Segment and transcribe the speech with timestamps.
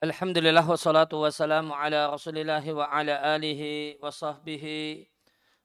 [0.00, 5.04] Alhamdulillah wassalatu wassalamu ala wa ala alihi wa sahbihi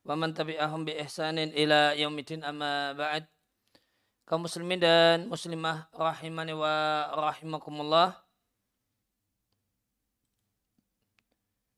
[0.04, 3.32] wa man tabi'ahum bi ihsanin ila yaumidin amma ba'd.
[4.28, 8.20] Kaum muslimin dan muslimah rahimani wa rahimakumullah.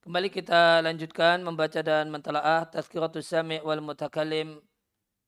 [0.01, 3.85] Kembali kita lanjutkan membaca dan mentalaah Tazkiratus Sami' wal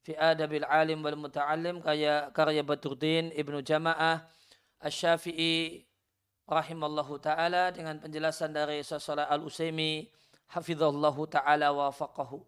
[0.02, 4.26] fi Adabil Alim wal Muta'allim karya, karya Badruddin Ibnu Jama'ah
[4.82, 5.89] Asy-Syafi'i
[6.50, 10.10] rahimallahu taala dengan penjelasan dari Sasalah Al-Utsaimin
[10.50, 12.42] hafizallahu taala wa faqahu.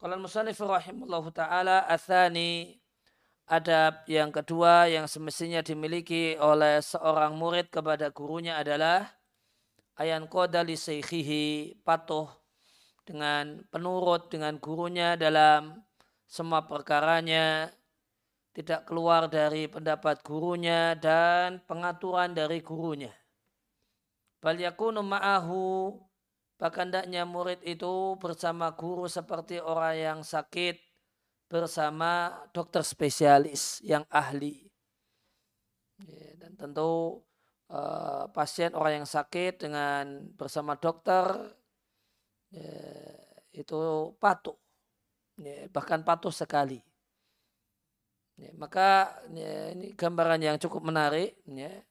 [0.00, 2.80] Qala al-musannif rahimallahu taala atsani
[3.44, 9.04] adab yang kedua yang semestinya dimiliki oleh seorang murid kepada gurunya adalah
[10.00, 10.80] ayan qada li
[11.84, 12.32] patuh
[13.04, 15.84] dengan penurut dengan gurunya dalam
[16.24, 17.68] semua perkaranya
[18.50, 23.14] tidak keluar dari pendapat gurunya dan pengaturan dari gurunya.
[24.40, 25.94] Bal yakunu ma'ahu
[26.60, 30.76] bahkan hendaknya murid itu bersama guru seperti orang yang sakit
[31.48, 34.68] bersama dokter spesialis yang ahli.
[36.40, 37.20] Dan tentu
[37.68, 41.52] uh, pasien orang yang sakit dengan bersama dokter
[42.48, 42.76] ya,
[43.52, 43.76] itu
[44.16, 44.56] patuh,
[45.72, 46.89] bahkan patuh sekali.
[48.40, 51.36] Ya, maka ya, ini gambaran yang cukup menarik.
[51.44, 51.84] Ya.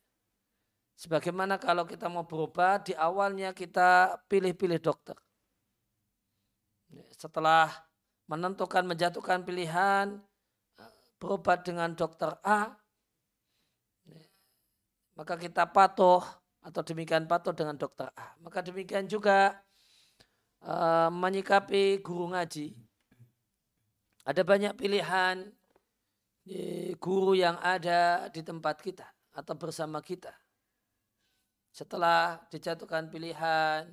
[0.98, 5.14] Sebagaimana kalau kita mau berobat, di awalnya kita pilih-pilih dokter.
[6.90, 7.70] Ya, setelah
[8.26, 10.18] menentukan, menjatuhkan pilihan,
[11.22, 12.74] berobat dengan dokter A,
[14.10, 14.24] ya,
[15.14, 16.26] maka kita patuh
[16.66, 18.34] atau demikian patuh dengan dokter A.
[18.42, 19.54] Maka demikian juga
[20.66, 22.74] uh, menyikapi guru ngaji.
[24.26, 25.59] Ada banyak pilihan
[27.00, 30.34] guru yang ada di tempat kita atau bersama kita.
[31.70, 33.88] Setelah dijatuhkan pilihan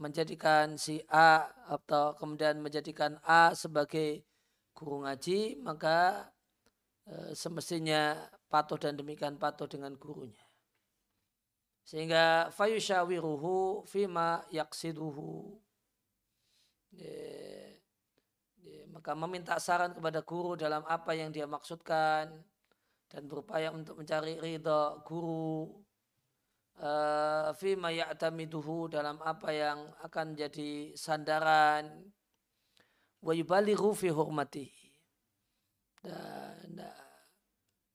[0.00, 4.26] menjadikan si A atau kemudian menjadikan A sebagai
[4.74, 6.26] guru ngaji, maka
[7.06, 8.16] e, semestinya
[8.50, 10.42] patuh dan demikian patuh dengan gurunya.
[11.86, 15.60] Sehingga fayushawiruhu fima yaksiduhu.
[16.98, 17.10] E,
[19.02, 22.30] maka meminta saran kepada guru dalam apa yang dia maksudkan
[23.10, 25.74] dan berupaya untuk mencari ridho guru
[26.78, 31.90] uh, fima ya'tamiduhu dalam apa yang akan jadi sandaran.
[33.18, 34.70] Wa yubalighu fi hurmati.
[35.98, 36.78] Dan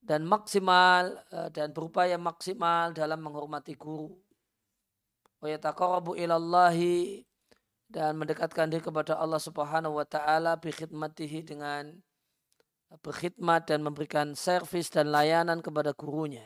[0.04, 4.12] dan maksimal uh, dan berupaya maksimal dalam menghormati guru.
[5.40, 7.24] Wa yataqarrabu ilallahi
[7.88, 11.96] dan mendekatkan diri kepada Allah Subhanahu wa taala bi khidmatihi dengan
[13.04, 16.44] berkhidmat dan memberikan servis dan layanan kepada gurunya.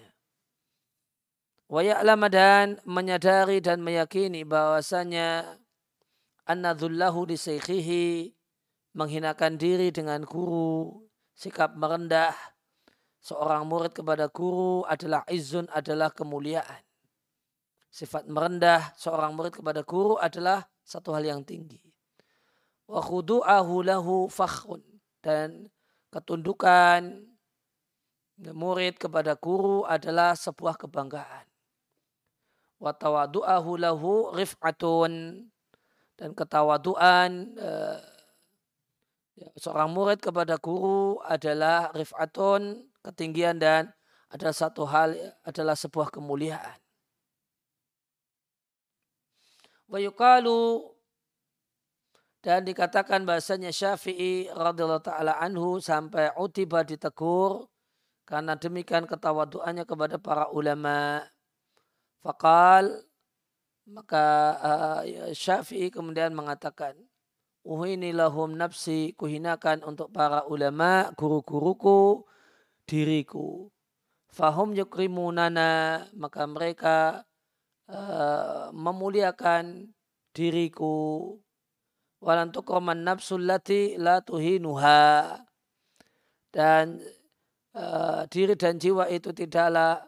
[1.71, 5.57] Wa ya'lama dan menyadari dan meyakini bahwasanya
[6.49, 7.37] anna dhullahu li
[8.91, 12.35] menghinakan diri dengan guru, sikap merendah
[13.23, 16.83] seorang murid kepada guru adalah izun adalah kemuliaan.
[17.91, 21.81] Sifat merendah seorang murid kepada guru adalah satu hal yang tinggi.
[22.89, 24.81] Wa khudu'ahu lahu fakhun.
[25.21, 25.69] Dan
[26.09, 27.23] ketundukan
[28.49, 31.45] murid kepada guru adalah sebuah kebanggaan.
[32.81, 35.45] Wa tawadu'ahu lahu rif'atun.
[36.17, 38.01] Dan ketawaduan eh,
[39.41, 43.89] ya, seorang murid kepada guru adalah rif'atun, ketinggian dan
[44.29, 46.77] adalah satu hal adalah sebuah kemuliaan.
[49.91, 50.87] Wa yukalu
[52.39, 57.67] dan dikatakan bahasanya Syafi'i radhiyallahu taala anhu sampai utiba ditegur
[58.23, 61.27] karena demikian ketawaduannya kepada para ulama.
[62.23, 63.03] Fakal
[63.83, 64.25] maka
[64.63, 65.01] uh,
[65.35, 66.95] Syafi'i kemudian mengatakan
[67.61, 72.25] Uhini lahum nafsi kuhinakan untuk para ulama guru-guruku
[72.89, 73.69] diriku.
[74.33, 77.21] Fahum yukrimunana maka mereka
[77.91, 79.91] Eh, memuliakan
[80.31, 81.35] diriku.
[82.23, 85.35] Walantuk roman nafsul lati la tuhinuha.
[86.51, 86.99] Dan
[87.75, 90.07] uh, diri dan jiwa itu tidaklah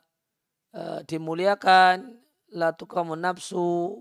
[0.75, 2.23] uh, dimuliakan.
[2.53, 3.97] La tukramun nafsu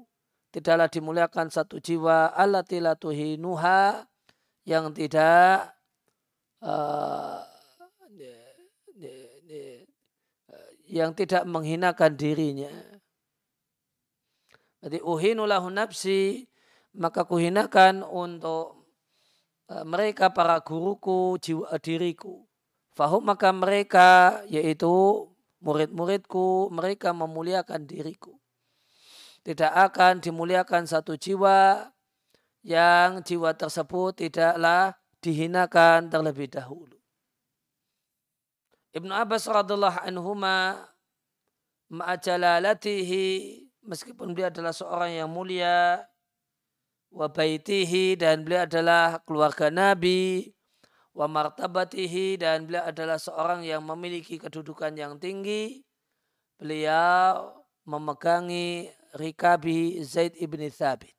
[0.53, 2.37] tidaklah dimuliakan satu jiwa.
[2.37, 4.05] Allati la tuhinuha
[4.69, 5.73] yang tidak
[6.61, 7.41] uh,
[10.93, 12.92] yang tidak menghinakan dirinya
[14.83, 16.51] jadi uhinulahu nafsi
[16.99, 18.83] maka kuhinakan untuk
[19.71, 22.43] e, mereka para guruku jiwa diriku.
[22.93, 24.91] Fahum maka mereka yaitu
[25.63, 28.37] murid-muridku mereka memuliakan diriku.
[29.47, 31.89] Tidak akan dimuliakan satu jiwa
[32.67, 36.99] yang jiwa tersebut tidaklah dihinakan terlebih dahulu.
[38.93, 40.85] Ibnu Abbas radhiallahu anhuma
[41.89, 46.07] ma'ajalalatihi meskipun beliau adalah seorang yang mulia
[47.13, 50.49] wa baitihi dan beliau adalah keluarga Nabi
[51.13, 55.85] wa martabatihi dan beliau adalah seorang yang memiliki kedudukan yang tinggi
[56.57, 58.89] beliau memegangi
[59.19, 61.13] rikabi Zaid ibn Thabit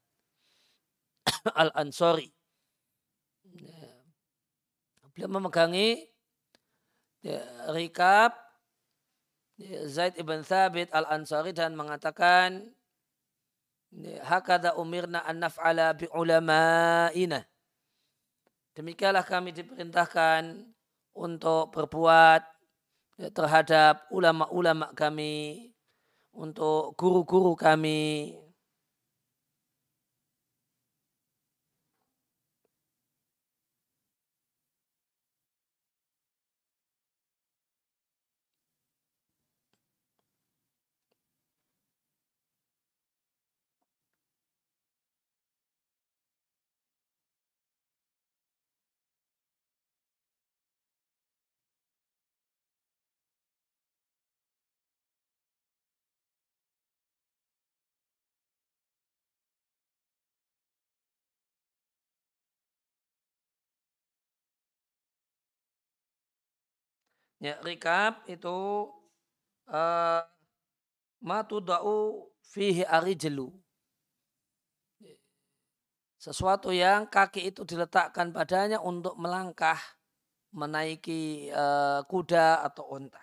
[1.61, 2.31] Al-Ansori.
[3.53, 3.85] Ya.
[5.13, 6.09] Beliau memegangi
[7.21, 8.33] ya, rikab
[9.61, 12.73] Zaid ibn Thabit Al-Ansari dan mengatakan
[14.25, 17.45] hakada umirna an naf'ala bi ulama'ina.
[18.73, 20.65] Demikianlah kami diperintahkan
[21.13, 22.41] untuk berbuat
[23.37, 25.69] terhadap ulama-ulama kami,
[26.33, 28.33] untuk guru-guru kami,
[67.43, 68.87] Ya, rikab itu
[69.67, 70.23] uh,
[71.19, 73.51] matudau fihi arijelu.
[76.15, 79.75] Sesuatu yang kaki itu diletakkan padanya untuk melangkah
[80.55, 83.22] menaiki uh, kuda atau unta.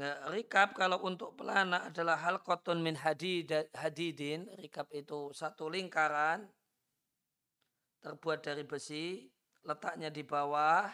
[0.00, 4.48] Nah, rikab kalau untuk pelana adalah hal koton min hadid, hadidin.
[4.56, 6.48] Rikab itu satu lingkaran
[8.00, 9.28] terbuat dari besi,
[9.60, 10.88] letaknya di bawah,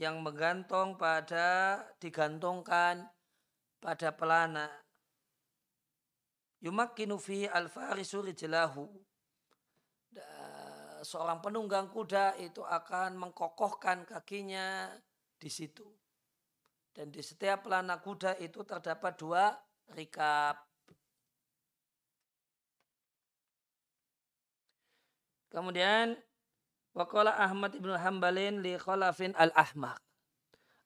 [0.00, 3.04] yang menggantung pada, digantungkan
[3.84, 4.64] pada pelana.
[6.64, 8.88] Yumakkinu fi al-farisu rijlahu.
[11.04, 14.88] Seorang penunggang kuda itu akan mengkokohkan kakinya
[15.36, 15.84] di situ.
[16.96, 19.52] Dan di setiap pelana kuda itu terdapat dua
[19.92, 20.56] rikap.
[25.52, 26.16] Kemudian
[26.96, 30.00] Wakola Ahmad ibn Hambalin li Khalafin al-Ahmar.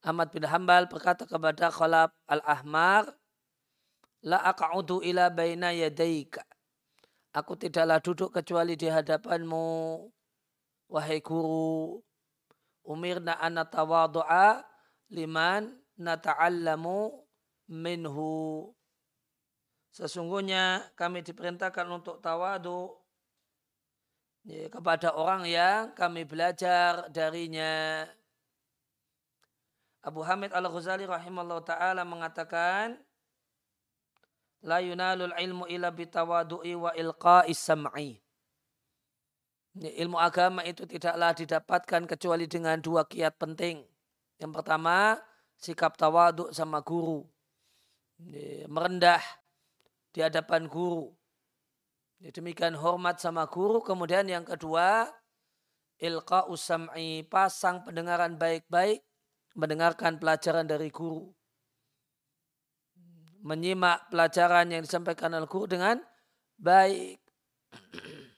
[0.03, 3.15] Ahmad bin Hambal berkata kepada Khalaf al-Ahmar,
[4.27, 6.43] La aqa'udu ila baina yadaika.
[7.31, 10.03] Aku tidaklah duduk kecuali di hadapanmu,
[10.91, 12.03] wahai guru.
[12.83, 14.67] Umirna anna tawadu'a
[15.15, 17.21] liman nata'allamu
[17.69, 18.73] minhu.
[19.93, 22.95] Sesungguhnya kami diperintahkan untuk tawadu
[24.49, 28.09] ya, kepada orang yang kami belajar darinya.
[30.01, 32.97] Abu Hamid Al-Ghazali rahimahullah ta'ala mengatakan
[34.61, 38.21] La yunalul ilmu ila bitawadu'i wa ilqa'is sam'i.
[39.81, 43.81] Ilmu agama itu tidaklah didapatkan kecuali dengan dua kiat penting.
[44.37, 45.17] Yang pertama,
[45.61, 47.29] sikap tawaduk sama guru.
[48.67, 49.21] Merendah
[50.11, 51.13] di hadapan guru.
[52.21, 53.81] Demikian hormat sama guru.
[53.85, 55.09] Kemudian yang kedua,
[56.01, 59.05] ilqa usam'i, pasang pendengaran baik-baik,
[59.57, 61.29] mendengarkan pelajaran dari guru.
[63.41, 65.97] Menyimak pelajaran yang disampaikan oleh guru dengan
[66.61, 67.21] baik.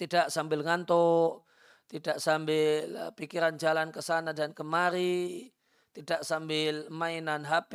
[0.00, 1.44] tidak sambil ngantuk,
[1.94, 5.46] tidak sambil eh, pikiran jalan ke sana dan kemari,
[5.94, 7.74] tidak sambil mainan HP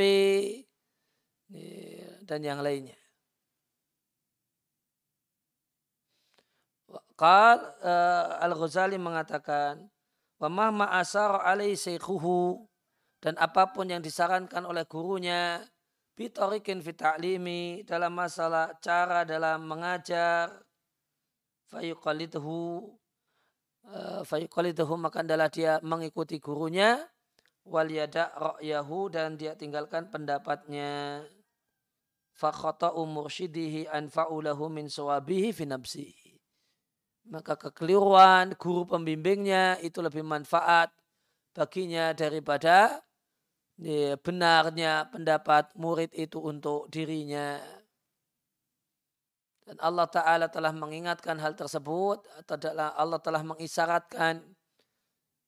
[2.27, 2.99] dan yang lainnya.
[7.17, 9.89] Qal uh, Al-Ghazali mengatakan,
[10.39, 12.63] "Wa mahma asar alai syekhuhu"
[13.19, 15.59] dan apa pun yang disarankan oleh gurunya
[16.15, 20.63] bitorikin fita'limi dalam masalah cara dalam mengajar
[21.67, 22.98] fayuqalidhu
[23.89, 27.01] Eh, fayuqalidahu maka adalah dia mengikuti gurunya
[27.65, 31.25] wal yada ra'yahu dan dia tinggalkan pendapatnya.
[32.39, 36.29] Fakhata'u mursyidihi anfa'u lahu min sawabihi fi nafsihi
[37.29, 40.89] maka kekeliruan guru pembimbingnya itu lebih manfaat
[41.53, 43.03] baginya daripada
[43.77, 47.61] ya, benarnya pendapat murid itu untuk dirinya
[49.69, 52.25] Dan Allah Ta'ala telah mengingatkan hal tersebut.
[52.97, 54.41] Allah telah mengisyaratkan.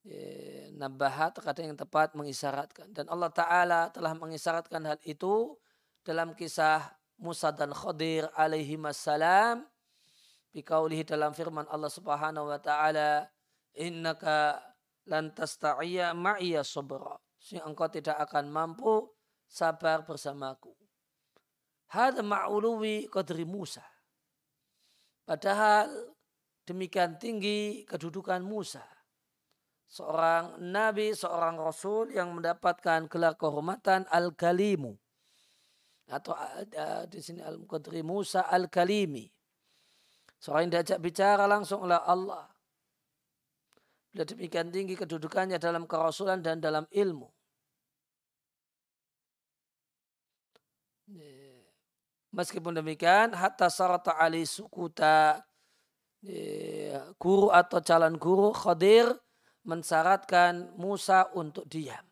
[0.06, 2.94] Ya, nabahat terkadang yang tepat mengisyaratkan.
[2.94, 5.58] Dan Allah Ta'ala telah mengisyaratkan hal itu
[6.06, 6.86] dalam kisah
[7.18, 9.66] Musa dan Khadir alaihi salam.
[10.54, 13.26] Bikaulihi dalam firman Allah Subhanahu wa taala,
[13.74, 14.62] "Innaka
[15.10, 19.10] lan tasta'iyya ma'iya sabra." Sehingga engkau tidak akan mampu
[19.50, 20.78] sabar bersamaku.
[21.90, 23.82] Hada ma'uluwi qadri Musa.
[25.32, 25.88] Padahal
[26.68, 28.84] demikian tinggi kedudukan Musa.
[29.88, 34.92] Seorang nabi, seorang rasul yang mendapatkan gelar kehormatan Al-Kalimu.
[36.12, 39.32] Atau uh, di sini Al-Qadri Musa Al-Kalimi.
[40.36, 42.52] Seorang yang diajak bicara langsung oleh Allah.
[44.12, 47.32] Bila demikian tinggi kedudukannya dalam kerasulan dan dalam ilmu.
[52.32, 55.44] Meskipun demikian, hatta sarata ali sukuta
[57.20, 59.12] guru atau calon guru Khadir
[59.68, 62.06] mensyaratkan Musa untuk diam.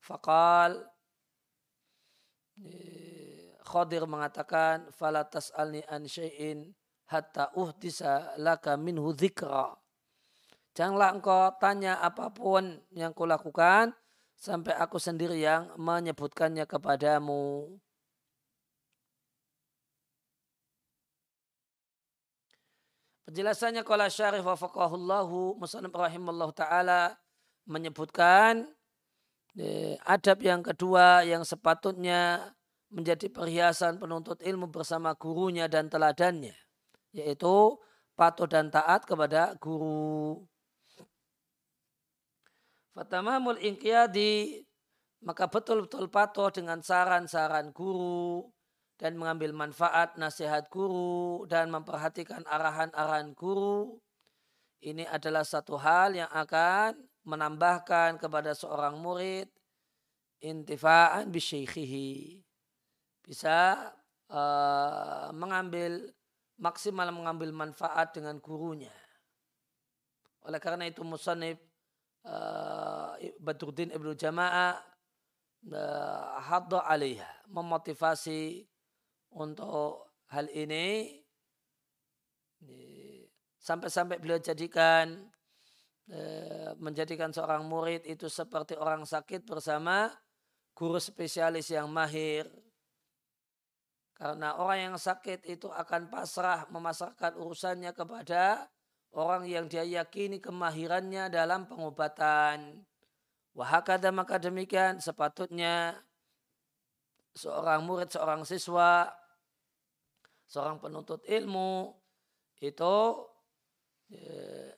[0.00, 0.80] Fakal
[3.68, 6.72] Khadir mengatakan falatas alni an syai'in
[7.12, 9.76] hatta uhdisa laka minhu dzikra.
[10.72, 13.92] Janganlah engkau tanya apa pun yang kau lakukan
[14.38, 17.76] sampai aku sendiri yang menyebutkannya kepadamu.
[23.28, 27.12] Penjelasannya kala syarif wa faqahullahu musannaf rahimallahu taala
[27.68, 28.64] menyebutkan
[29.52, 32.56] eh, adab yang kedua yang sepatutnya
[32.88, 36.56] menjadi perhiasan penuntut ilmu bersama gurunya dan teladannya
[37.12, 37.76] yaitu
[38.16, 40.48] patuh dan taat kepada guru.
[42.96, 44.64] Fatamamul inqiyadi
[45.20, 48.48] maka betul-betul patuh dengan saran-saran guru
[48.98, 54.02] dan mengambil manfaat nasihat guru dan memperhatikan arahan-arahan guru.
[54.82, 59.46] Ini adalah satu hal yang akan menambahkan kepada seorang murid
[60.42, 62.42] intifaan bisyikhihi.
[63.22, 63.90] Bisa
[64.30, 66.10] uh, mengambil
[66.58, 68.94] maksimal mengambil manfaat dengan gurunya.
[70.42, 71.58] Oleh karena itu Musanib
[72.26, 74.78] uh, Badruddin Ibnu Jama'ah
[75.70, 76.82] uh, hadda
[77.50, 78.66] memotivasi
[79.32, 81.18] untuk hal ini
[83.68, 85.28] sampai-sampai beliau jadikan
[86.08, 90.08] uh, menjadikan seorang murid itu seperti orang sakit bersama
[90.72, 92.48] guru spesialis yang mahir
[94.18, 98.66] karena orang yang sakit itu akan pasrah memasarkan urusannya kepada
[99.14, 102.82] orang yang dia yakini kemahirannya dalam pengobatan.
[103.54, 105.94] Wahakada maka demikian sepatutnya
[107.38, 109.06] seorang murid, seorang siswa,
[110.50, 111.94] seorang penuntut ilmu
[112.58, 112.96] itu
[114.10, 114.74] eh,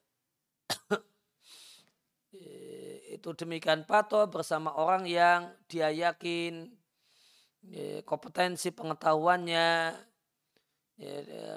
[3.16, 6.68] itu demikian patuh bersama orang yang dia yakin
[8.04, 9.96] kompetensi pengetahuannya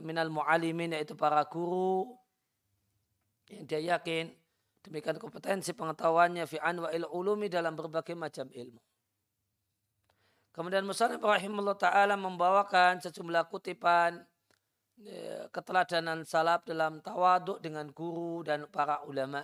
[0.03, 2.15] minal mu'alimin yaitu para guru
[3.47, 4.31] yang dia yakin
[4.83, 8.79] demikian kompetensi pengetahuannya fi anwa'il ulumi dalam berbagai macam ilmu.
[10.53, 14.21] Kemudian Musannif rahimahullah ta'ala membawakan sejumlah kutipan
[15.49, 19.41] keteladanan salaf dalam tawaduk dengan guru dan para ulama.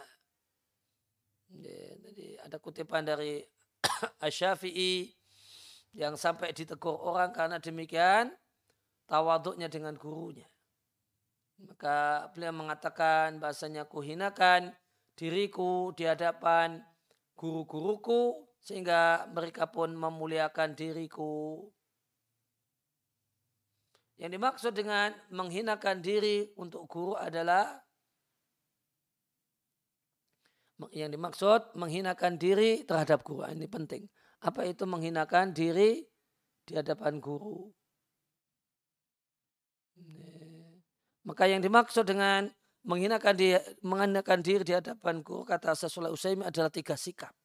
[1.49, 3.41] Jadi ada kutipan dari
[4.25, 5.09] Asy-Syafi'i
[5.97, 8.29] yang sampai ditegur orang karena demikian
[9.09, 10.45] tawaduknya dengan gurunya.
[11.65, 14.77] Maka beliau mengatakan bahasanya kuhinakan
[15.17, 16.85] diriku di hadapan
[17.33, 21.65] guru-guruku sehingga mereka pun memuliakan diriku.
[24.19, 27.79] Yang dimaksud dengan menghinakan diri untuk guru adalah
[30.95, 33.47] yang dimaksud menghinakan diri terhadap guru.
[33.47, 34.07] Ini penting
[34.39, 36.03] apa itu menghinakan diri
[36.63, 37.67] di hadapan guru.
[41.27, 42.47] Maka yang dimaksud dengan
[42.87, 47.35] menghinakan diri, menghinakan diri di hadapan guru kata Rasulullah Usaimi adalah tiga sikap.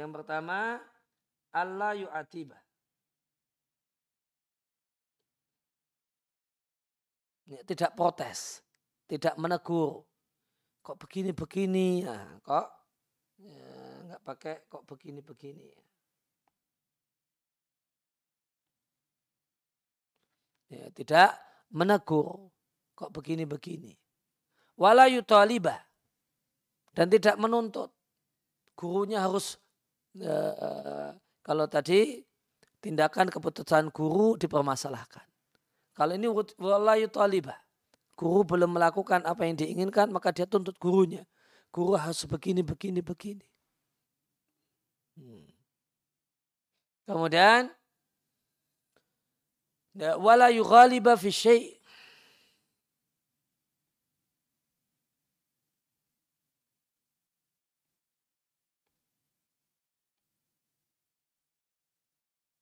[0.00, 0.80] Yang pertama,
[1.52, 2.56] Allah yu'atiba.
[7.68, 8.64] Tidak protes,
[9.04, 10.08] tidak menegur,
[10.80, 12.66] kok begini-begini, nah, kok
[13.42, 13.72] ya,
[14.06, 15.68] nggak pakai kok begini-begini.
[20.70, 21.34] Ya, tidak
[21.74, 22.54] menegur
[22.94, 23.98] kok begini-begini.
[24.78, 25.82] Wala yutalibah
[26.94, 27.90] dan tidak menuntut.
[28.78, 29.58] Gurunya harus
[30.18, 31.14] uh,
[31.44, 32.24] kalau tadi
[32.80, 35.24] tindakan keputusan guru dipermasalahkan.
[35.94, 37.60] Kalau ini walayu talibah.
[38.16, 41.24] Guru belum melakukan apa yang diinginkan, maka dia tuntut gurunya.
[41.72, 43.44] Guru harus begini, begini, begini.
[45.16, 45.48] Hmm.
[47.08, 47.72] Kemudian
[49.96, 51.79] ya, wala yughaliba fi syai'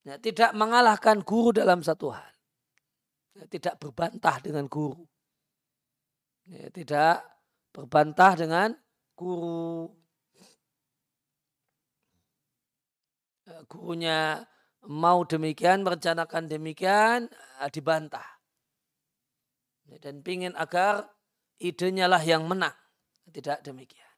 [0.08, 2.32] Ya, tidak mengalahkan guru dalam satu hal.
[3.36, 5.04] Ya, tidak berbantah dengan guru.
[6.48, 7.28] Ya, tidak
[7.76, 8.72] berbantah dengan
[9.12, 9.92] guru.
[13.44, 14.48] Ya, gurunya
[14.88, 18.40] mau demikian, merencanakan demikian, ya, dibantah.
[19.92, 21.04] Ya, dan pingin agar
[21.60, 22.72] idenya lah yang menang.
[23.28, 24.08] Tidak demikian.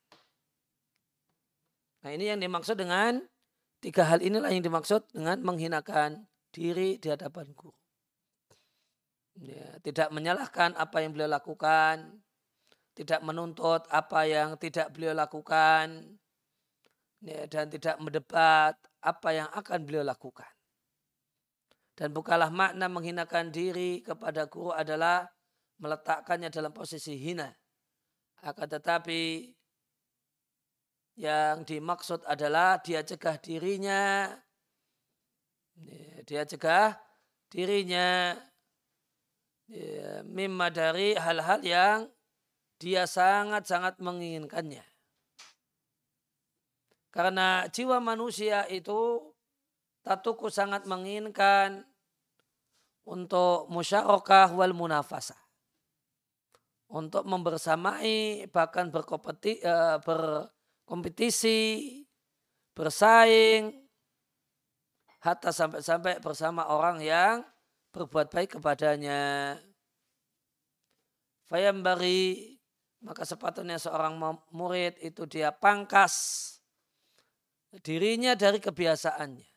[2.07, 3.27] Nah ini yang dimaksud dengan
[3.81, 7.73] Tiga hal inilah yang dimaksud dengan menghinakan diri di hadapan guru.
[9.41, 12.21] Ya, tidak menyalahkan apa yang beliau lakukan,
[12.93, 16.13] tidak menuntut apa yang tidak beliau lakukan,
[17.25, 20.53] ya, dan tidak mendebat apa yang akan beliau lakukan.
[21.97, 25.25] Dan bukalah makna menghinakan diri kepada guru adalah
[25.81, 27.49] meletakkannya dalam posisi hina.
[28.45, 29.53] Akan tetapi
[31.21, 34.33] yang dimaksud adalah dia cegah dirinya,
[36.25, 36.97] dia cegah
[37.53, 38.33] dirinya
[39.69, 42.09] ya, mimma dari hal-hal yang
[42.81, 44.81] dia sangat-sangat menginginkannya.
[47.13, 49.21] Karena jiwa manusia itu
[50.01, 51.85] tatuku sangat menginginkan
[53.05, 55.37] untuk musyarakah wal munafasa.
[56.91, 59.63] Untuk membersamai bahkan berkompetisi,
[60.03, 60.49] ber,
[60.91, 62.03] kompetisi,
[62.75, 63.71] bersaing,
[65.23, 67.47] hatta sampai-sampai bersama orang yang
[67.95, 69.55] berbuat baik kepadanya.
[71.47, 72.59] Fayambari,
[73.07, 74.19] maka sepatutnya seorang
[74.51, 76.59] murid itu dia pangkas
[77.87, 79.51] dirinya dari kebiasaannya.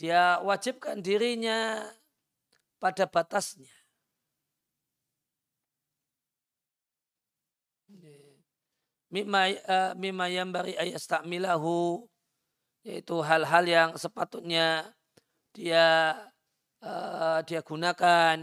[0.00, 1.84] Dia wajibkan dirinya
[2.80, 3.81] pada batasnya.
[9.12, 12.08] Mimma uh, mimma yambari ayastamilahu
[12.82, 14.90] yaitu hal-hal yang sepatutnya
[15.54, 16.16] dia
[16.82, 18.40] uh, dia gunakan.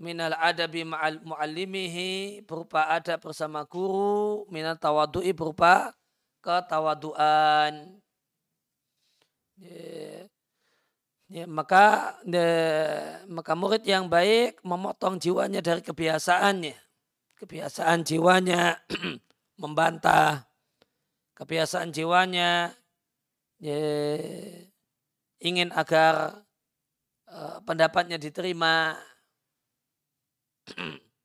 [0.00, 4.48] Minal adabi ma'al muallimihi berupa adab bersama guru.
[4.48, 5.92] Minal tawadu'i berupa
[6.40, 8.00] ketawaduan.
[9.60, 10.24] Ya,
[11.28, 12.48] ya, maka ya,
[13.28, 16.89] maka murid yang baik memotong jiwanya dari kebiasaannya
[17.40, 18.76] kebiasaan jiwanya
[19.62, 20.44] membantah,
[21.32, 22.76] kebiasaan jiwanya
[23.56, 23.80] ya,
[25.40, 26.44] ingin agar
[27.32, 28.92] uh, pendapatnya diterima.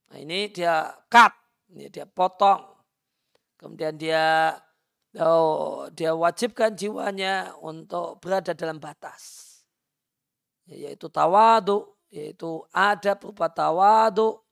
[0.08, 1.36] nah, ini dia cut,
[1.76, 2.64] ini dia potong.
[3.60, 4.56] Kemudian dia
[5.20, 9.44] oh, dia wajibkan jiwanya untuk berada dalam batas.
[10.64, 14.45] Yaitu tawadu, yaitu ada berupa tawadu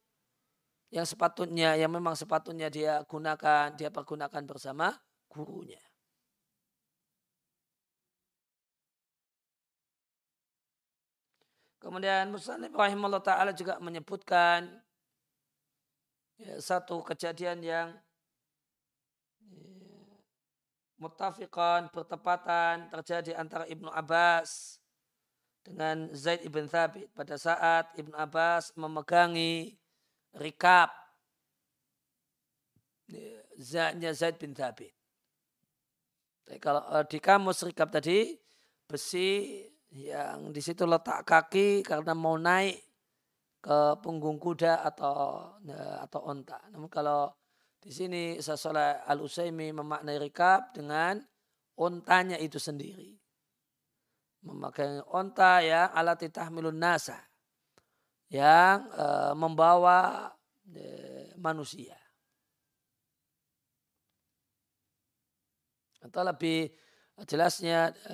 [0.93, 4.93] yang sepatutnya yang memang sepatutnya dia gunakan dia pergunakan bersama
[5.25, 5.82] gurunya.
[11.82, 14.69] Kemudian Muslim rahimahullah ta'ala juga menyebutkan
[16.39, 17.89] ya, satu kejadian yang
[19.49, 19.97] ya,
[20.95, 24.79] mutafikan bertepatan terjadi antara Ibnu Abbas
[25.65, 29.75] dengan Zaid ibn Thabit pada saat Ibnu Abbas memegangi
[30.34, 30.89] Rikab.
[33.54, 34.89] Zatnya Zaid bin Thabit.
[36.58, 38.36] Kalau eh, di kamus rikab tadi
[38.84, 39.62] besi
[39.93, 42.82] yang di situ letak kaki karena mau naik
[43.63, 46.60] ke punggung kuda atau eh, atau onta.
[46.74, 47.32] Namun kalau
[47.80, 51.22] di sini Sasolah Al Usaimi memaknai rikab dengan
[51.80, 53.15] ontanya itu sendiri.
[54.43, 57.15] Memakai onta yang alat tahmilun nasa
[58.34, 59.06] yang e,
[59.38, 60.34] membawa
[60.65, 60.84] e,
[61.38, 61.93] manusia.
[66.02, 66.74] Atau lebih
[67.30, 68.13] jelasnya e,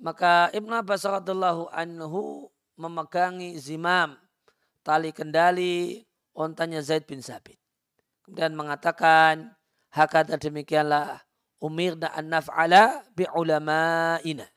[0.00, 2.48] maka Ibn Abbas radhiallahu anhu
[2.80, 4.16] memegangi zimam
[4.80, 6.02] tali kendali
[6.32, 7.60] ontanya Zaid bin Sabit.
[8.24, 9.52] Kemudian mengatakan
[9.92, 11.20] hakata demikianlah
[11.60, 14.48] umirna an naf'ala bi ulama'ina.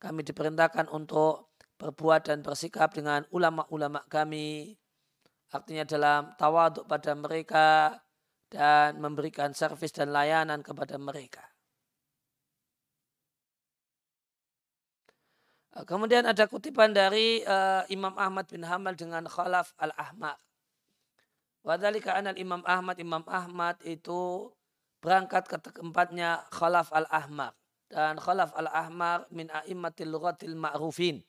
[0.00, 1.49] Kami diperintahkan untuk
[1.80, 4.76] berbuat dan bersikap dengan ulama-ulama kami.
[5.50, 7.96] Artinya dalam tawaduk pada mereka
[8.52, 11.50] dan memberikan servis dan layanan kepada mereka.
[15.80, 20.36] Eh, kemudian ada kutipan dari uh, Imam Ahmad bin Hamal dengan Khalaf al-Ahmar.
[21.62, 24.50] Wadhalika anal Imam Ahmad, Imam Ahmad itu
[24.98, 27.54] berangkat ke tempatnya Khalaf al-Ahmar.
[27.86, 31.22] Dan Khalaf al-Ahmar min a'immatil lughatil ma'rufin.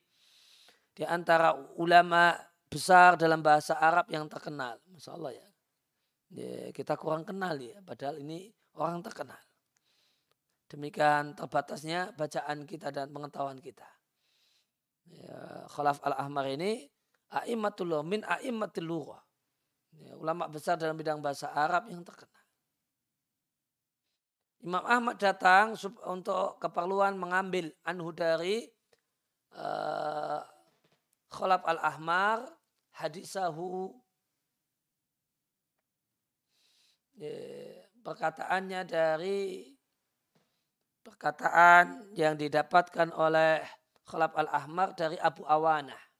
[1.01, 2.37] Di antara ulama
[2.69, 4.77] besar dalam bahasa Arab yang terkenal.
[4.85, 5.47] Masya Allah ya.
[6.29, 7.81] ya kita kurang kenal ya.
[7.81, 9.41] Padahal ini orang terkenal.
[10.69, 13.89] Demikian terbatasnya bacaan kita dan pengetahuan kita.
[15.09, 16.85] Ya, Khalaf al-Ahmar ini
[17.33, 19.25] a'immatul min a'immatil lughah
[19.97, 22.45] Ya, ulama besar dalam bidang bahasa Arab yang terkenal.
[24.61, 25.73] Imam Ahmad datang
[26.05, 28.69] untuk keperluan mengambil anhu dari
[29.57, 30.39] uh,
[31.31, 32.43] Khalaf al-Ahmar
[32.99, 33.95] hadisahu
[37.15, 37.31] ya,
[38.03, 39.71] perkataannya dari
[41.01, 43.63] perkataan yang didapatkan oleh
[44.03, 46.11] Khalaf al-Ahmar dari Abu Awanah.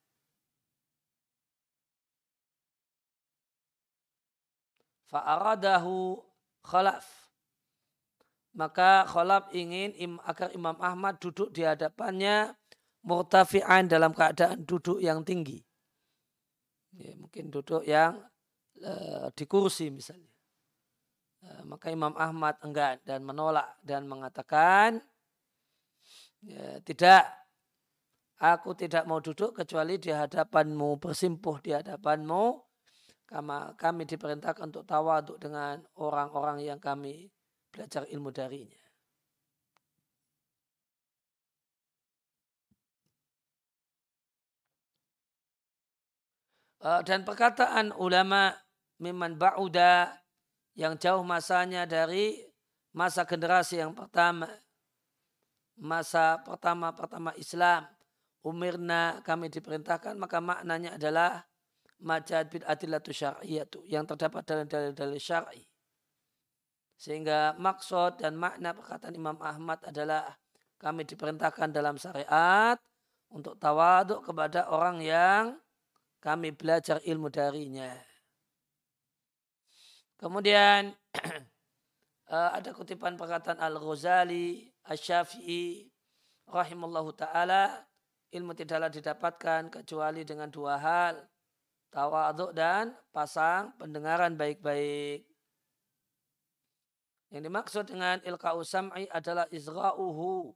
[5.12, 6.24] fa'aradahu
[6.64, 7.04] khalaf.
[8.56, 12.56] Maka khalaf ingin agar Imam Ahmad duduk di hadapannya
[13.06, 15.62] murtafi'an dalam keadaan duduk yang tinggi.
[16.98, 18.20] Ya, mungkin duduk yang
[18.84, 20.30] uh, di kursi misalnya.
[21.42, 25.02] Uh, maka Imam Ahmad enggan dan menolak dan mengatakan
[26.46, 27.26] ya, tidak
[28.38, 32.62] aku tidak mau duduk kecuali di hadapanmu bersimpuh di hadapanmu
[33.32, 37.32] kama kami diperintahkan untuk tawaduk dengan orang-orang yang kami
[37.72, 38.76] belajar ilmu darinya.
[38.76, 38.90] Eh,
[46.82, 48.58] dan perkataan ulama
[48.98, 50.18] miman ba'uda
[50.74, 52.42] yang jauh masanya dari
[52.94, 54.50] masa generasi yang pertama.
[55.78, 57.86] Masa pertama-pertama Islam.
[58.42, 61.46] Umirna kami diperintahkan maka maknanya adalah
[62.02, 65.62] majad bil adillatu syar'iyatu yang terdapat dalam dalil-dalil syar'i.
[66.98, 70.34] Sehingga maksud dan makna perkataan Imam Ahmad adalah
[70.82, 72.78] kami diperintahkan dalam syariat
[73.30, 75.62] untuk tawaduk kepada orang yang
[76.22, 77.90] kami belajar ilmu darinya.
[80.22, 80.94] Kemudian
[82.30, 85.90] eh, ada kutipan perkataan Al-Ghazali, Asy-Syafi'i
[86.46, 87.74] rahimallahu taala
[88.30, 91.26] ilmu tidaklah didapatkan kecuali dengan dua hal
[91.90, 95.26] tawaduk dan pasang pendengaran baik-baik.
[97.34, 100.54] Yang dimaksud dengan ilka'u sam'i adalah izra'uhu.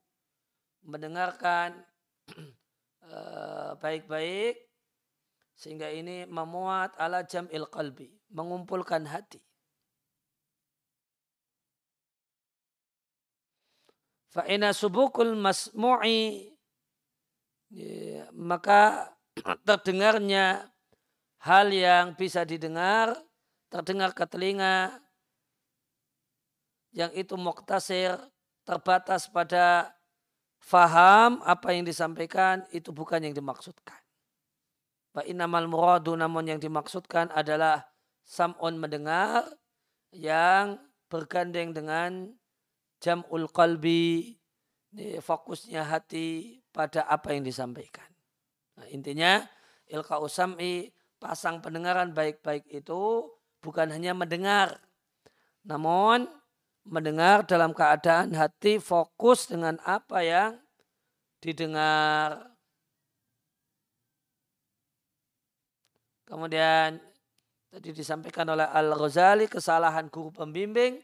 [0.86, 1.82] Mendengarkan
[3.10, 4.65] eh, baik-baik
[5.56, 8.12] sehingga ini memuat ala jam'il qalbi.
[8.36, 9.40] Mengumpulkan hati.
[14.36, 16.52] Fa'ina subukul masmu'i
[17.72, 19.16] ya, maka
[19.64, 20.68] terdengarnya
[21.40, 23.16] hal yang bisa didengar,
[23.72, 24.92] terdengar ke telinga,
[26.92, 28.20] yang itu muktasir,
[28.68, 29.96] terbatas pada
[30.60, 34.05] faham apa yang disampaikan, itu bukan yang dimaksudkan.
[35.16, 37.88] Wa innamal muradu namun yang dimaksudkan adalah
[38.28, 39.48] sam'un mendengar
[40.12, 40.76] yang
[41.08, 42.36] bergandeng dengan
[43.00, 44.36] jam'ul qalbi,
[45.24, 48.08] fokusnya hati pada apa yang disampaikan.
[48.76, 49.40] Nah, intinya
[49.88, 53.32] ilka usam'i pasang pendengaran baik-baik itu
[53.64, 54.84] bukan hanya mendengar,
[55.64, 56.28] namun
[56.84, 60.52] mendengar dalam keadaan hati fokus dengan apa yang
[61.40, 62.55] didengar.
[66.26, 66.98] Kemudian
[67.70, 70.98] tadi disampaikan oleh Al-Ghazali kesalahan guru pembimbing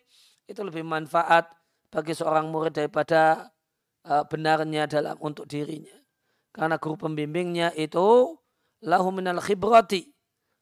[0.49, 1.45] itu lebih manfaat
[1.93, 3.53] bagi seorang murid daripada
[4.09, 5.93] uh, benarnya dalam untuk dirinya.
[6.51, 8.35] Karena guru pembimbingnya itu
[8.81, 10.09] lahu minal khibrati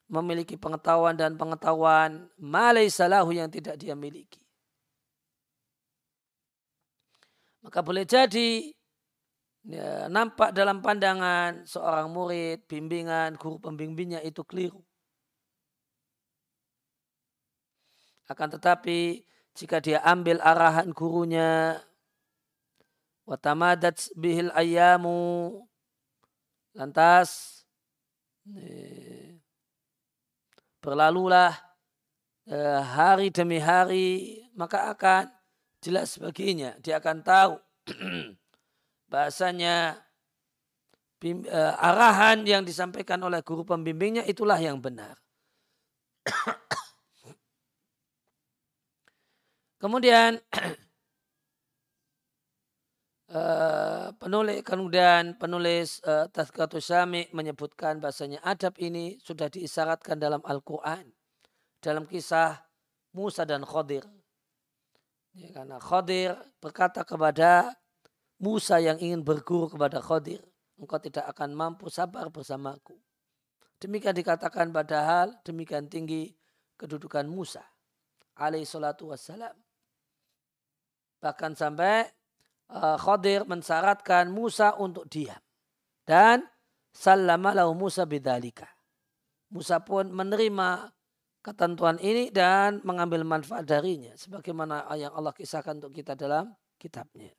[0.09, 2.27] memiliki pengetahuan dan pengetahuan
[2.89, 4.41] salahu yang tidak dia miliki.
[7.61, 8.73] Maka boleh jadi
[9.65, 14.79] ya, nampak dalam pandangan seorang murid, bimbingan, guru pembimbingnya itu keliru.
[18.29, 19.25] Akan tetapi
[19.57, 21.81] jika dia ambil arahan gurunya,
[23.25, 25.65] watamadat bihil ayamu,
[26.77, 27.59] lantas
[30.79, 31.53] Berlalulah
[32.47, 35.27] eh, hari demi hari, maka akan
[35.83, 36.73] jelas baginya.
[36.79, 37.53] Dia akan tahu
[39.09, 39.97] bahasanya
[41.25, 45.17] uh, arahan yang disampaikan oleh guru pembimbingnya itulah yang benar.
[49.81, 50.39] Kemudian
[53.29, 56.25] Uh, penulis kemudian penulis uh,
[57.29, 61.13] menyebutkan bahasanya adab ini sudah diisyaratkan dalam Al-Quran
[61.79, 62.59] dalam kisah
[63.15, 64.05] Musa dan Khadir.
[65.33, 67.73] Ya, karena Khadir berkata kepada
[68.39, 70.39] Musa yang ingin berguru kepada Khadir,
[70.79, 72.95] engkau tidak akan mampu sabar bersamaku.
[73.79, 76.31] Demikian dikatakan padahal demikian tinggi
[76.79, 77.63] kedudukan Musa
[78.39, 79.55] alaihi salatu wassalam.
[81.19, 82.07] Bahkan sampai
[82.71, 85.39] uh, Khadir mensyaratkan Musa untuk diam.
[86.07, 86.43] Dan
[86.95, 88.67] sallama lahu Musa bidalika.
[89.51, 90.91] Musa pun menerima
[91.43, 94.15] ketentuan ini dan mengambil manfaat darinya.
[94.15, 97.38] Sebagaimana yang Allah kisahkan untuk kita dalam kitabnya.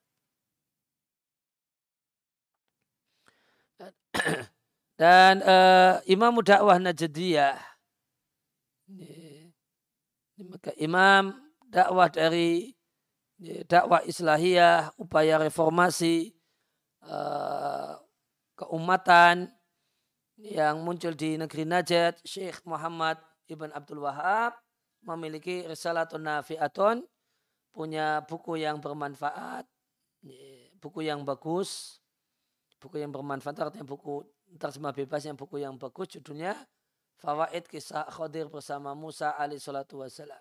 [5.00, 7.70] Dan uh, Imam dakwah Najdiyah
[10.48, 11.36] maka imam
[11.68, 12.72] dakwah dari
[13.68, 16.32] dakwah islahiyah, upaya reformasi
[17.04, 17.96] uh,
[18.56, 19.48] keumatan
[20.40, 24.56] yang muncul di negeri Najd, Syekh Muhammad Ibn Abdul Wahab
[25.04, 27.04] memiliki risalatun nafi'atun,
[27.72, 29.64] punya buku yang bermanfaat,
[30.80, 31.99] buku yang bagus,
[32.80, 34.24] buku yang bermanfaat artinya buku
[34.56, 36.56] terjemah bebas yang buku yang bagus judulnya
[37.20, 40.40] Fawaid kisah Khadir bersama Musa alaihi salatu wassalam.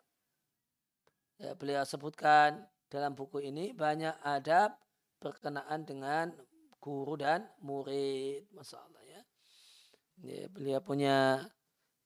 [1.36, 4.80] Ya, beliau sebutkan dalam buku ini banyak adab
[5.19, 6.32] berkenaan dengan
[6.80, 8.47] guru dan murid.
[8.56, 9.21] Masalah ya.
[10.23, 11.43] ya beliau punya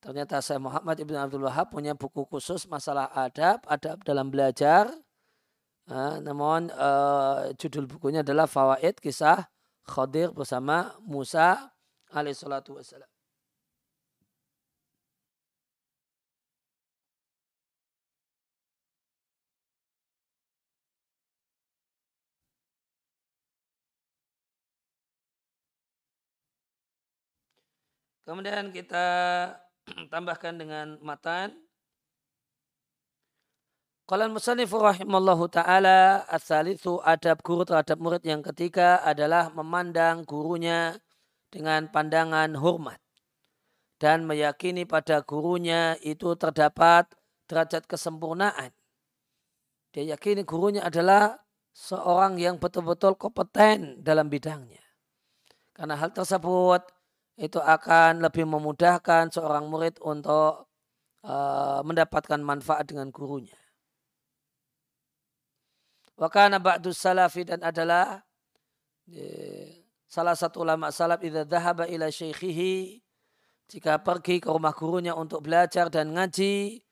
[0.01, 4.89] ternyata saya Muhammad Ibn Abdul Wahab punya buku khusus masalah adab, adab dalam belajar.
[5.85, 9.52] Nah, namun uh, judul bukunya adalah Fawaid kisah
[9.83, 11.71] Khadir bersama Musa
[12.11, 13.13] alaihissalatu wassalam.
[28.23, 29.05] Kemudian kita
[30.11, 31.62] tambahkan dengan matan.
[34.03, 40.99] Qala musannif rahimallahu taala asalisu adab guru terhadap murid yang ketiga adalah memandang gurunya
[41.47, 42.99] dengan pandangan hormat
[44.03, 47.07] dan meyakini pada gurunya itu terdapat
[47.47, 48.75] derajat kesempurnaan.
[49.95, 51.39] Dia yakini gurunya adalah
[51.71, 54.83] seorang yang betul-betul kompeten dalam bidangnya.
[55.71, 56.83] Karena hal tersebut
[57.39, 60.67] itu akan lebih memudahkan seorang murid untuk
[61.23, 63.62] uh, mendapatkan manfaat dengan gurunya.
[66.13, 68.21] Wakana ba'du salafi dan adalah
[69.09, 73.01] eh, salah satu ulama salaf idza dhahaba ila syaikhihi
[73.65, 76.85] jika pergi ke rumah gurunya untuk belajar dan ngaji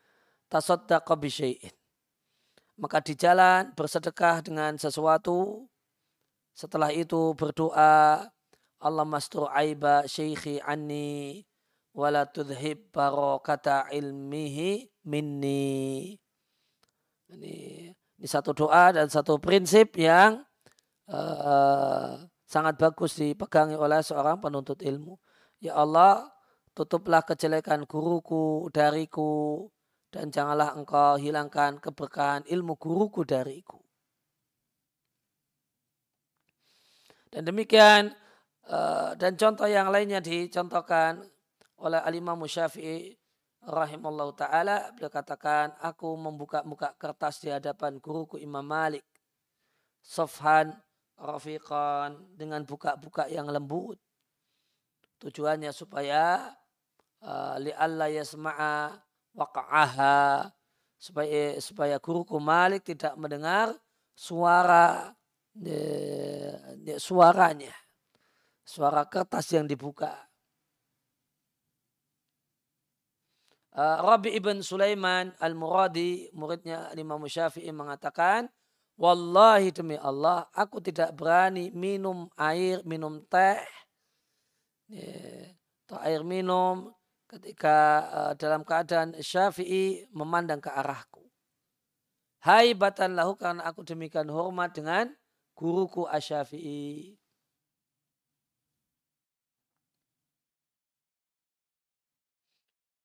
[0.50, 1.76] tasaddaqa bi syai'in.
[2.82, 5.70] Maka di jalan bersedekah dengan sesuatu
[6.58, 8.26] setelah itu berdoa
[8.82, 11.46] Allah mastur aiba syekhi anni
[11.94, 16.18] wala tudhib barakata ilmihi minni.
[17.32, 17.56] Ini,
[18.22, 20.46] ini satu doa dan satu prinsip yang
[21.10, 25.18] uh, sangat bagus dipegangi oleh seorang penuntut ilmu.
[25.58, 26.30] Ya Allah,
[26.78, 29.66] tutuplah kejelekan guruku dariku
[30.14, 33.82] dan janganlah engkau hilangkan keberkahan ilmu guruku dariku.
[37.34, 38.14] Dan demikian
[38.72, 41.20] Eh, dan contoh yang lainnya dicontohkan
[41.82, 43.18] oleh Alimah Musyafi'i
[43.62, 49.06] rahimahullah ta'ala beliau katakan aku membuka-buka kertas di hadapan guruku Imam Malik
[50.02, 50.74] sofhan
[51.18, 54.02] rafiqan dengan buka-buka yang lembut
[55.22, 56.50] tujuannya supaya
[57.22, 58.98] uh, li'alla yasma'a
[59.38, 60.50] waqa'aha
[60.98, 63.74] supaya supaya guruku Malik tidak mendengar
[64.18, 65.14] suara
[65.54, 67.74] de, suaranya
[68.62, 70.31] suara kertas yang dibuka.
[73.72, 78.52] Uh, Rabi ibn Sulaiman al-Muradi, muridnya Imam Syafi'i mengatakan,
[79.00, 83.58] Wallahi demi Allah, aku tidak berani minum air, minum teh,
[85.88, 86.92] atau air minum
[87.32, 87.78] ketika
[88.12, 91.24] uh, dalam keadaan Syafi'i memandang ke arahku.
[92.44, 95.14] Hai batan lahu karena aku demikian hormat dengan
[95.56, 97.21] guruku Asyafi'i.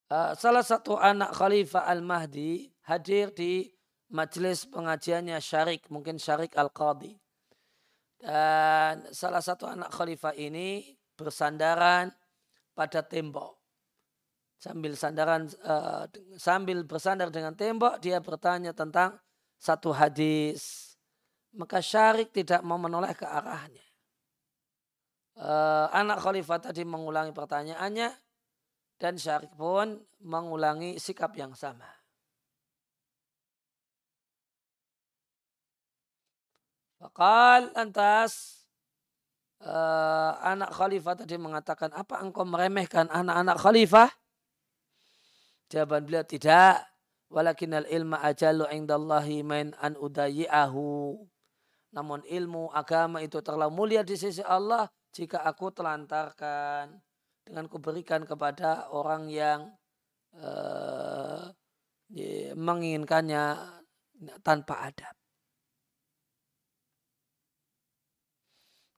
[0.06, 3.66] Eh, salah satu anak Khalifah Al-Mahdi hadir di
[4.14, 7.10] majelis pengajiannya Syarik, mungkin Syarik Al-Qadi.
[8.22, 12.14] Dan salah satu anak Khalifah ini bersandaran
[12.70, 13.58] pada tembok.
[14.62, 16.06] Sambil sandaran uh,
[16.38, 19.18] sambil bersandar dengan tembok, dia bertanya tentang
[19.58, 20.94] satu hadis.
[21.56, 23.80] maka syarik tidak mau menoleh ke arahnya.
[25.40, 28.12] Uh, anak khalifah tadi mengulangi pertanyaannya
[28.96, 31.88] dan syarik pun mengulangi sikap yang sama.
[36.96, 38.64] Fakal lantas
[39.60, 44.10] uh, anak khalifah tadi mengatakan apa engkau meremehkan anak-anak khalifah?
[45.68, 46.80] Jawaban beliau tidak.
[47.26, 51.20] Walakin al ilma ajalu indallahi main an udayi'ahu.
[51.92, 56.96] Namun ilmu agama itu terlalu mulia di sisi Allah jika aku telantarkan
[57.46, 59.70] dengan kuberikan kepada orang yang
[60.34, 61.46] uh,
[62.58, 63.54] menginginkannya
[64.42, 65.14] tanpa adab.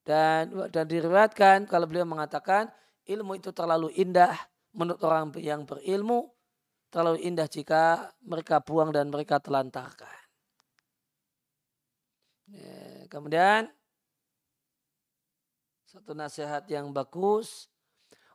[0.08, 2.72] Dan dan diriwayatkan kalau beliau mengatakan
[3.04, 4.32] ilmu itu terlalu indah
[4.72, 6.32] menurut orang yang berilmu
[6.88, 10.16] terlalu indah jika mereka buang dan mereka telantarkan.
[13.12, 13.68] Kemudian
[15.88, 17.68] satu nasihat yang bagus.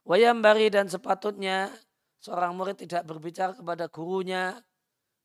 [0.03, 1.71] Wayambari dan sepatutnya
[2.19, 4.59] seorang murid tidak berbicara kepada gurunya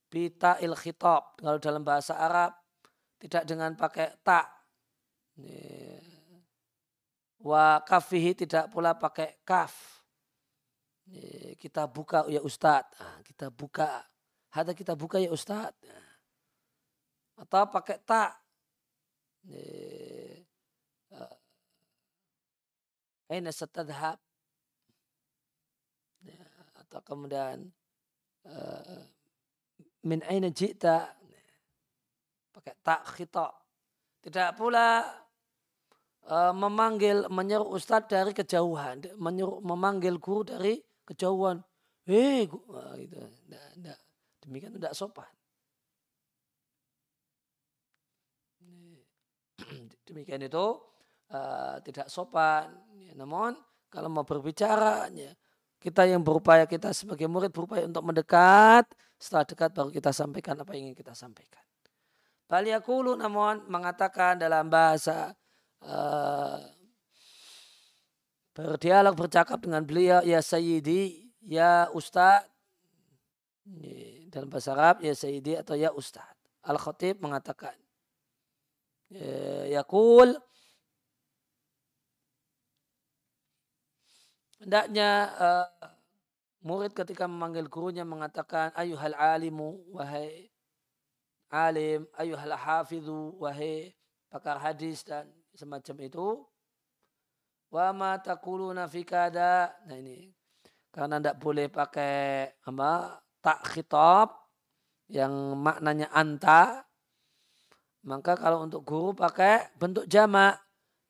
[0.06, 1.34] bita il khitab.
[1.42, 2.54] Kalau dalam bahasa Arab
[3.18, 4.46] tidak dengan pakai tak.
[7.42, 9.98] Wa kafihi tidak pula pakai kaf.
[11.58, 13.02] Kita buka ya Ustadz.
[13.02, 14.06] Ah, kita buka.
[14.54, 15.74] Ada kita buka ya Ustadz.
[17.34, 18.38] Atau pakai tak.
[23.28, 24.27] Aina satadhab ya,
[26.88, 27.68] atau kemudian
[28.48, 29.04] uh,
[30.08, 31.12] min aina jita
[32.56, 33.52] pakai tak khitab
[34.24, 35.04] tidak pula
[36.26, 41.64] uh, memanggil menyeru ustaz dari kejauhan menyeru memanggil guru dari kejauhan.
[42.08, 43.16] Eh uh, gitu.
[44.44, 45.28] Demikian tidak sopan.
[50.08, 50.66] Demikian itu
[51.36, 52.72] uh, tidak sopan.
[52.96, 53.56] Ya, namun
[53.88, 55.32] kalau mau berbicara, ya,
[55.78, 58.86] kita yang berupaya kita sebagai murid berupaya untuk mendekat.
[59.18, 61.62] Setelah dekat baru kita sampaikan apa yang ingin kita sampaikan.
[62.48, 65.36] Baliyakulu namun mengatakan dalam bahasa
[65.84, 66.58] uh,
[68.56, 72.42] berdialog bercakap dengan beliau ya Sayyidi ya Ustaz
[74.32, 76.24] dalam bahasa Arab ya Sayyidi atau ya Ustaz
[76.64, 77.76] Al Khatib mengatakan
[79.12, 80.34] ya, Yakul
[84.58, 85.70] Hendaknya uh,
[86.66, 90.50] murid ketika memanggil gurunya mengatakan ayuhal alimu wahai
[91.48, 93.94] alim, ayuhal hafidhu wahai
[94.28, 96.28] pakar hadis dan semacam itu.
[97.70, 99.70] Wa ma taquluna fi kada.
[99.86, 100.34] Nah ini
[100.90, 104.34] karena tidak boleh pakai apa tak khitab
[105.08, 106.84] yang maknanya anta
[108.04, 110.56] maka kalau untuk guru pakai bentuk jamak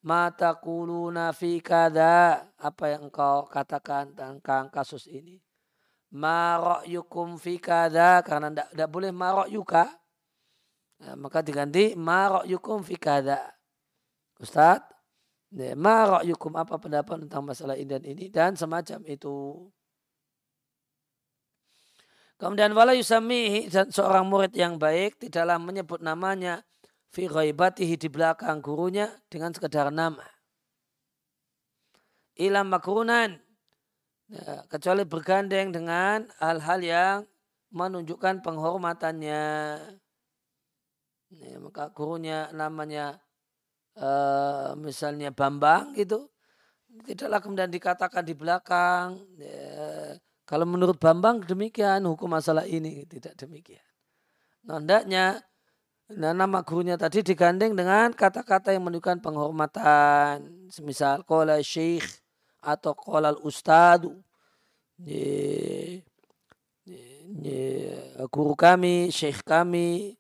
[0.03, 5.43] mata kuluna fi kada apa yang engkau katakan tentang kasus ini?
[6.15, 6.57] Ma
[6.89, 9.85] yukum fi kada karena tidak boleh ma yuka
[11.05, 13.53] nah, maka diganti ma yukum fi kada
[14.41, 14.87] Ustaz?
[15.53, 19.69] Ma yukum apa pendapat tentang masalah ini dan ini dan semacam itu.
[22.39, 26.63] Kemudian wala yusamihi seorang murid yang baik tidaklah menyebut namanya
[27.09, 30.25] fi ghaibatihi di belakang gurunya dengan sekedar nama.
[32.39, 33.41] Ilam makrunan.
[34.29, 37.19] Ya, kecuali bergandeng dengan hal-hal yang
[37.73, 39.45] menunjukkan penghormatannya.
[41.29, 43.25] Ya, maka gurunya namanya
[43.97, 46.29] uh, misalnya Bambang gitu.
[47.09, 49.17] Tidaklah kemudian dikatakan di belakang.
[49.41, 53.09] Ya, kalau menurut Bambang demikian hukum masalah ini.
[53.09, 53.85] Tidak demikian.
[54.69, 55.41] Nah, hendaknya
[56.09, 60.41] Nah, nama gurunya tadi digandeng dengan kata-kata yang menunjukkan penghormatan.
[60.73, 62.25] Semisal kola syekh
[62.65, 64.17] atau kola ustadu.
[68.33, 70.17] Guru kami, syekh kami,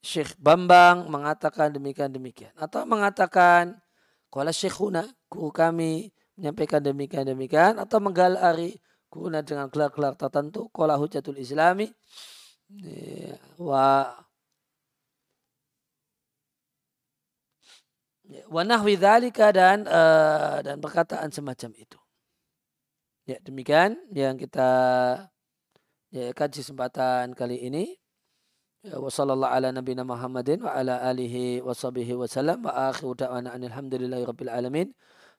[0.00, 2.56] syekh Bambang mengatakan demikian-demikian.
[2.56, 3.76] Atau mengatakan
[4.32, 6.08] kola syekhuna, guru kami
[6.40, 7.76] menyampaikan demikian-demikian.
[7.76, 8.80] Atau menggalari
[9.12, 10.72] gurunya dengan gelar-gelar tertentu.
[10.72, 11.92] Kola hujatul islami.
[13.60, 14.08] Wa
[18.17, 21.96] Ya, Wanahwi dzalika dan uh, dan perkataan semacam itu.
[23.24, 24.70] Ya, demikian yang kita
[26.12, 27.96] ya, kaji kesempatan kali ini.
[28.84, 33.16] Ya, wa sallallahu ala nabiyina Muhammadin wa ala alihi wa sahbihi wa sallam wa akhiru
[33.16, 34.88] da'wana alhamdulillahi rabbil alamin.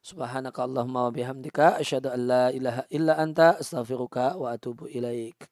[0.02, 5.46] Subhanaka Allahumma wa bihamdika asyhadu an la ilaha illa anta astaghfiruka wa atubu ilaik.